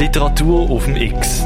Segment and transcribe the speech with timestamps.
[0.00, 1.44] Literatur auf dem X.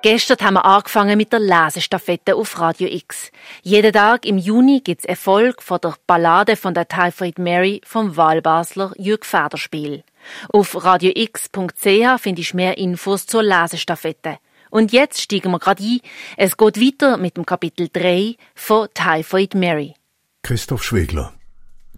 [0.00, 3.32] Gestern haben wir angefangen mit der Lesestaffette auf Radio X.
[3.62, 8.16] Jeden Tag im Juni gibt es Erfolg von der Ballade von der Typhoid Mary vom
[8.16, 10.04] Wahlbasler Jürg Federspiel.
[10.52, 14.38] Auf radiox.ch findest du mehr Infos zur Lesestaffette.
[14.70, 15.98] Und jetzt steigen wir gerade ein.
[16.36, 19.94] Es geht weiter mit dem Kapitel 3 von Typhoid Mary.
[20.44, 21.34] Christoph Schwegler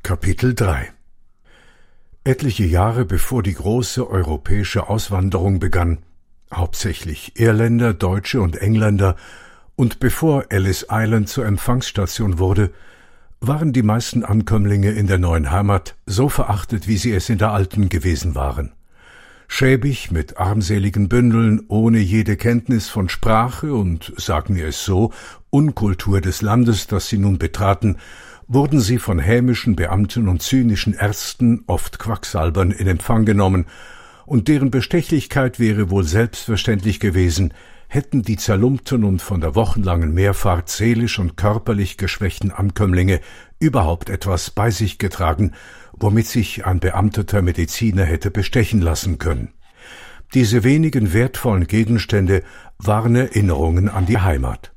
[0.03, 0.95] Kapitel 3
[2.29, 6.01] Etliche Jahre bevor die große europäische Auswanderung begann,
[6.53, 9.17] hauptsächlich Irländer, Deutsche und Engländer,
[9.77, 12.71] und bevor Ellis Island zur Empfangsstation wurde,
[13.41, 17.53] waren die meisten Ankömmlinge in der neuen Heimat so verachtet, wie sie es in der
[17.53, 18.73] alten gewesen waren.
[19.47, 25.15] Schäbig, mit armseligen Bündeln, ohne jede Kenntnis von Sprache und, sagen wir es so,
[25.49, 27.97] Unkultur des Landes, das sie nun betraten,
[28.49, 33.67] wurden sie von hämischen Beamten und zynischen Ärzten, oft Quacksalbern, in Empfang genommen
[34.25, 37.53] und deren Bestechlichkeit wäre wohl selbstverständlich gewesen,
[37.89, 43.21] hätten die zerlumpten und von der wochenlangen Meerfahrt seelisch und körperlich geschwächten Ankömmlinge
[43.59, 45.53] überhaupt etwas bei sich getragen,
[45.93, 49.53] womit sich ein beamteter Mediziner hätte bestechen lassen können.
[50.35, 52.43] Diese wenigen wertvollen Gegenstände
[52.79, 54.73] waren Erinnerungen an die Heimat.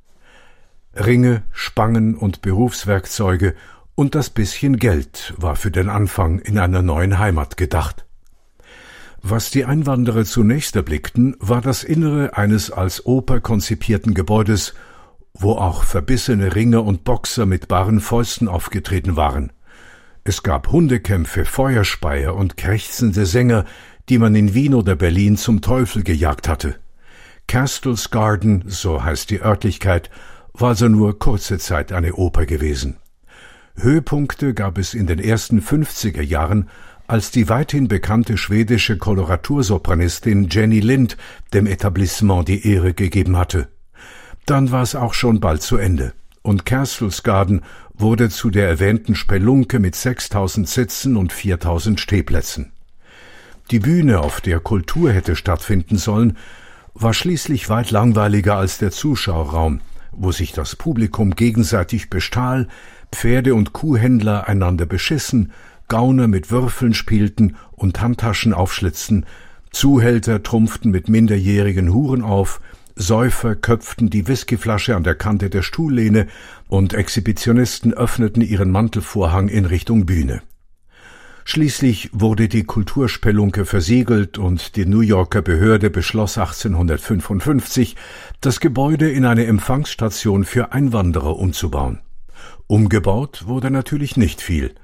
[0.94, 3.56] Ringe, Spangen und Berufswerkzeuge
[3.95, 8.06] und das bisschen Geld war für den Anfang in einer neuen Heimat gedacht.
[9.22, 14.73] Was die Einwanderer zunächst erblickten, war das Innere eines als Oper konzipierten Gebäudes,
[15.33, 19.53] wo auch verbissene Ringer und Boxer mit baren Fäusten aufgetreten waren.
[20.23, 23.66] Es gab Hundekämpfe, Feuerspeier und krächzende Sänger,
[24.09, 26.76] die man in Wien oder Berlin zum Teufel gejagt hatte.
[27.48, 30.09] Castles Garden, so heißt die Örtlichkeit,
[30.54, 32.98] war also nur kurze Zeit eine Oper gewesen.
[33.76, 36.70] Höhepunkte gab es in den ersten 50er Jahren,
[37.08, 41.18] als die weithin bekannte schwedische Koloratursopranistin Jenny Lind
[41.54, 43.68] dem Etablissement die Ehre gegeben hatte.
[44.46, 47.61] Dann war es auch schon bald zu Ende, und Castles Garden
[47.94, 52.72] wurde zu der erwähnten Spelunke mit 6000 Sitzen und 4000 Stehplätzen.
[53.72, 56.38] Die Bühne, auf der Kultur hätte stattfinden sollen,
[56.94, 62.67] war schließlich weit langweiliger als der Zuschauerraum, wo sich das Publikum gegenseitig bestahl,
[63.11, 65.52] Pferde und Kuhhändler einander beschissen,
[65.88, 69.26] Gauner mit Würfeln spielten und Handtaschen aufschlitzten,
[69.72, 72.61] Zuhälter trumpften mit minderjährigen Huren auf,
[72.95, 76.28] Säufer köpften die Whiskyflasche an der Kante der Stuhllehne
[76.67, 80.42] und Exhibitionisten öffneten ihren Mantelvorhang in Richtung Bühne.
[81.44, 87.96] Schließlich wurde die Kulturspelunke versiegelt und die New Yorker Behörde beschloss 1855,
[88.42, 92.00] das Gebäude in eine Empfangsstation für Einwanderer umzubauen.
[92.68, 94.76] Umgebaut wurde natürlich nicht viel.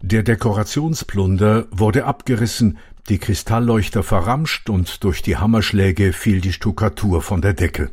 [0.00, 7.40] Der Dekorationsplunder wurde abgerissen, die Kristallleuchter verramscht und durch die Hammerschläge fiel die Stuckatur von
[7.40, 7.90] der Decke.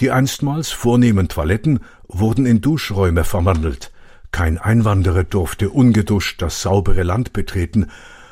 [0.00, 3.92] Die einstmals vornehmen Toiletten wurden in Duschräume verwandelt.
[4.30, 7.86] Kein Einwanderer durfte ungeduscht das saubere Land betreten,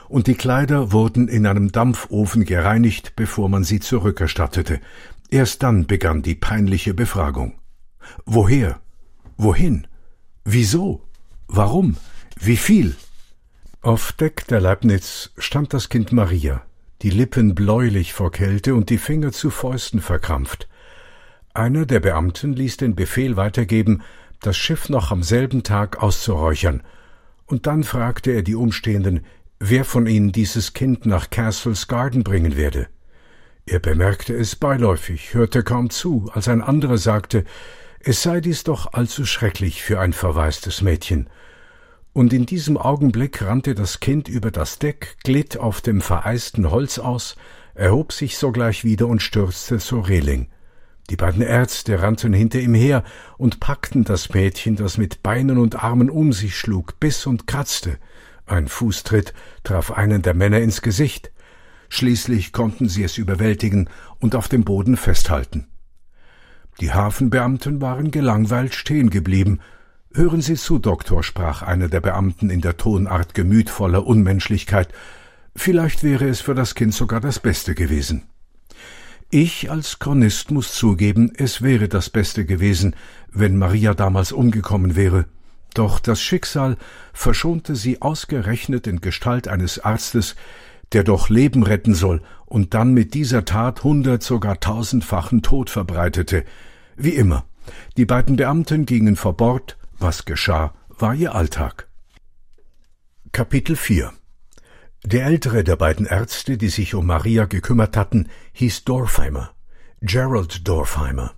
[0.09, 4.81] und die Kleider wurden in einem Dampfofen gereinigt, bevor man sie zurückerstattete.
[5.31, 7.55] Erst dann begann die peinliche Befragung.
[8.27, 8.81] Woher?
[9.37, 9.87] Wohin?
[10.45, 11.03] Wieso?
[11.49, 11.97] Warum?
[12.39, 12.95] Wie viel?
[13.81, 16.63] Auf Deck der Leibniz stand das Kind Maria,
[17.03, 20.69] die Lippen bläulich vor Kälte und die Finger zu Fäusten verkrampft.
[21.53, 24.03] Einer der Beamten ließ den Befehl weitergeben,
[24.47, 26.83] das Schiff noch am selben Tag auszuräuchern,
[27.47, 29.27] und dann fragte er die Umstehenden,
[29.61, 32.89] wer von ihnen dieses Kind nach Castles Garden bringen werde.
[33.67, 37.45] Er bemerkte es beiläufig, hörte kaum zu, als ein anderer sagte,
[38.01, 41.29] es sei dies doch allzu schrecklich für ein verwaistes Mädchen
[42.15, 46.99] und in diesem Augenblick rannte das Kind über das Deck, glitt auf dem vereisten Holz
[46.99, 47.35] aus,
[47.75, 50.49] erhob sich sogleich wieder und stürzte zur Reling.
[51.11, 53.05] Die beiden Ärzte rannten hinter ihm her
[53.37, 57.99] und packten das Mädchen, das mit Beinen und Armen um sich schlug, biss und kratzte.
[58.47, 59.35] Ein Fußtritt
[59.65, 61.31] traf einen der Männer ins Gesicht.
[61.89, 65.67] Schließlich konnten sie es überwältigen und auf dem Boden festhalten.
[66.81, 69.61] Die Hafenbeamten waren gelangweilt stehen geblieben
[70.17, 74.89] Hören Sie zu, Doktor, sprach einer der Beamten in der Tonart gemütvoller Unmenschlichkeit.
[75.57, 78.23] Vielleicht wäre es für das Kind sogar das Beste gewesen.
[79.37, 82.95] Ich als Chronist muss zugeben, es wäre das Beste gewesen,
[83.33, 85.25] wenn Maria damals umgekommen wäre.
[85.75, 86.77] Doch das Schicksal
[87.13, 90.37] verschonte sie ausgerechnet in Gestalt eines Arztes,
[90.93, 96.45] der doch Leben retten soll und dann mit dieser Tat hundert, sogar tausendfachen Tod verbreitete.
[96.95, 97.45] Wie immer.
[97.97, 101.89] Die beiden Beamten gingen vor Bord, was geschah, war ihr Alltag.
[103.33, 104.13] Kapitel 4
[105.07, 109.51] Der ältere der beiden Ärzte, die sich um Maria gekümmert hatten, hieß Dorfheimer,
[110.01, 111.35] Gerald Dorfheimer.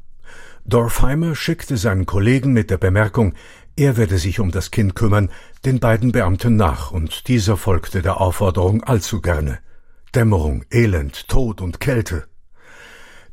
[0.64, 3.34] Dorfheimer schickte seinen Kollegen mit der Bemerkung,
[3.74, 5.30] er werde sich um das Kind kümmern,
[5.64, 9.58] den beiden Beamten nach, und dieser folgte der Aufforderung allzu gerne.
[10.14, 12.28] Dämmerung, Elend, Tod und Kälte.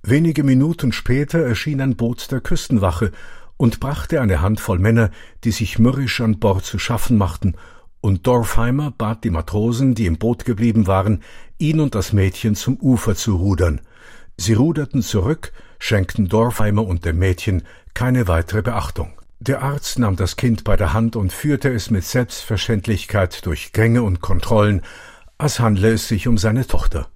[0.01, 3.11] Wenige Minuten später erschien ein Boot der Küstenwache
[3.55, 5.11] und brachte eine Handvoll Männer,
[5.43, 7.55] die sich mürrisch an Bord zu schaffen machten
[8.03, 11.23] und Dorfheimer bat die Matrosen, die im Boot geblieben waren,
[11.57, 13.79] ihn und das Mädchen zum Ufer zu rudern.
[14.35, 17.63] Sie ruderten zurück, schenkten Dorfheimer und dem Mädchen
[17.93, 19.13] keine weitere Beachtung.
[19.39, 24.03] Der Arzt nahm das Kind bei der Hand und führte es mit Selbstverständlichkeit durch Gänge
[24.03, 24.81] und Kontrollen,
[25.37, 27.07] als handle es sich um seine Tochter.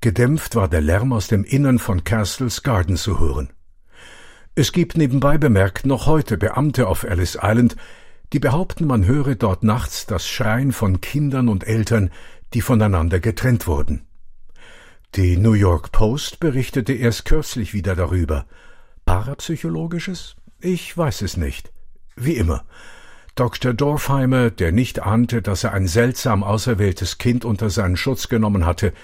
[0.00, 3.52] Gedämpft war der Lärm aus dem Innern von Castles Garden zu hören.
[4.56, 7.76] Es gibt nebenbei bemerkt noch heute Beamte auf Ellis Island,
[8.32, 12.10] die behaupten, man höre dort nachts das Schreien von Kindern und Eltern,
[12.54, 14.06] die voneinander getrennt wurden.
[15.14, 18.46] Die New York Post berichtete erst kürzlich wieder darüber.
[19.04, 20.36] Parapsychologisches?
[20.60, 21.70] Ich weiß es nicht.
[22.16, 22.64] Wie immer.
[23.34, 23.74] Dr.
[23.74, 28.94] Dorfheimer, der nicht ahnte, dass er ein seltsam auserwähltes Kind unter seinen Schutz genommen hatte,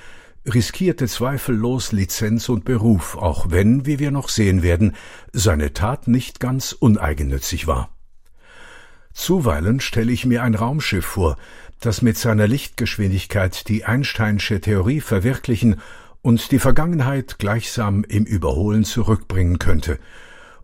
[0.47, 4.95] riskierte zweifellos Lizenz und Beruf, auch wenn, wie wir noch sehen werden,
[5.33, 7.91] seine Tat nicht ganz uneigennützig war.
[9.19, 11.37] Zuweilen stelle ich mir ein Raumschiff vor,
[11.81, 15.81] das mit seiner Lichtgeschwindigkeit die Einsteinsche Theorie verwirklichen
[16.23, 19.99] und die Vergangenheit gleichsam im Überholen zurückbringen könnte.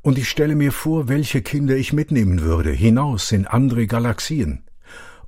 [0.02, 4.62] Und ich stelle mir vor, welche Kinder ich mitnehmen würde, hinaus in andere Galaxien.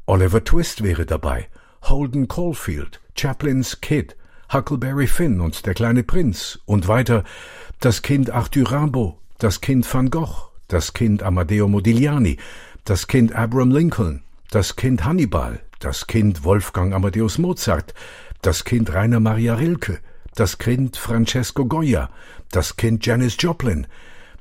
[0.06, 1.48] Oliver Twist wäre dabei,
[1.82, 4.16] Holden Caulfield, Chaplins Kid,
[4.52, 7.24] Huckleberry Finn und der kleine Prinz und weiter
[7.80, 12.38] das Kind Arthur Rimbaud, das Kind Van Gogh, das Kind Amadeo Modigliani,
[12.86, 14.22] das Kind Abraham Lincoln,
[14.52, 17.94] das Kind Hannibal, das Kind Wolfgang Amadeus Mozart,
[18.42, 19.98] das Kind Rainer Maria Rilke,
[20.36, 22.08] das Kind Francesco Goya,
[22.52, 23.88] das Kind Janis Joplin,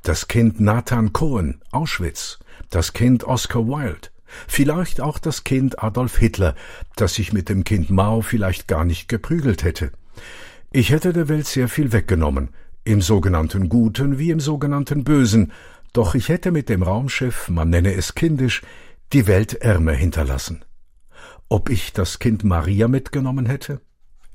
[0.04, 2.38] das Kind Nathan Cohen, Auschwitz,
[2.70, 4.10] das Kind Oscar Wilde,
[4.46, 6.54] vielleicht auch das Kind Adolf Hitler,
[6.94, 9.90] das sich mit dem Kind Mao vielleicht gar nicht geprügelt hätte.
[10.70, 12.50] Ich hätte der Welt sehr viel weggenommen,
[12.84, 15.50] im sogenannten Guten wie im sogenannten Bösen,
[15.92, 18.62] doch ich hätte mit dem Raumschiff, man nenne es kindisch,
[19.12, 20.64] die Welt ärmer hinterlassen.
[21.48, 23.80] Ob ich das Kind Maria mitgenommen hätte?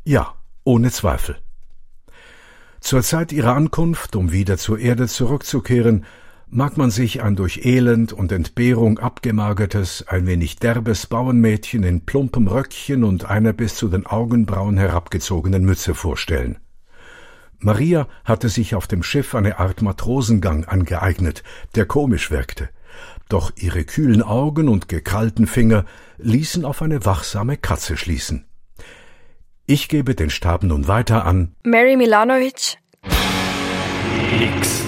[0.03, 1.38] Ja, ohne Zweifel.
[2.80, 6.06] Zur Zeit ihrer Ankunft, um wieder zur Erde zurückzukehren,
[6.48, 12.48] mag man sich ein durch Elend und Entbehrung abgemagertes, ein wenig derbes Bauernmädchen in plumpem
[12.48, 16.57] Röckchen und einer bis zu den Augenbrauen herabgezogenen Mütze vorstellen.
[17.63, 21.44] Maria hatte sich auf dem Schiff eine Art Matrosengang angeeignet,
[21.75, 22.69] der komisch wirkte.
[23.30, 25.86] Doch ihre kühlen Augen und gekrallten Finger
[26.18, 28.46] ließen auf eine wachsame Katze schließen.
[29.68, 32.78] Ich gebe den Stab nun weiter an Mary Milanovic.
[34.40, 34.84] X.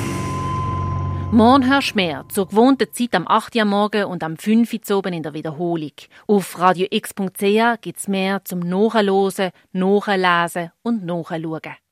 [1.31, 5.13] Morgen hörst mehr zur gewohnten Zeit am 8 Uhr morgen und am 5 Uhr oben
[5.13, 5.91] in der Wiederholung.
[6.27, 11.82] Auf radiox.ch gibt's mehr zum Nachhören, Nachlesen und Nachschauen.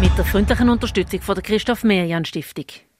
[0.00, 2.66] Mit der freundlichen Unterstützung von der Christoph Merian Stiftung.